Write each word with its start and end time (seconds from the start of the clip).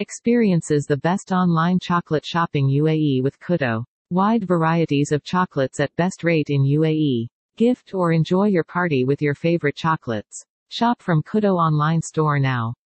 Experiences 0.00 0.86
the 0.86 0.96
best 0.96 1.32
online 1.32 1.80
chocolate 1.80 2.24
shopping 2.24 2.68
UAE 2.68 3.20
with 3.20 3.36
Quoodo. 3.40 3.82
Wide 4.10 4.46
varieties 4.46 5.10
of 5.10 5.24
chocolates 5.24 5.80
at 5.80 5.96
best 5.96 6.22
rate 6.22 6.50
in 6.50 6.62
UAE. 6.62 7.26
Gift 7.56 7.94
or 7.94 8.12
enjoy 8.12 8.46
your 8.46 8.62
party 8.62 9.04
with 9.04 9.20
your 9.20 9.34
favorite 9.34 9.74
chocolates. 9.74 10.44
Shop 10.68 11.02
from 11.02 11.20
Quoodo 11.24 11.56
online 11.56 12.00
store 12.00 12.38
now. 12.38 12.74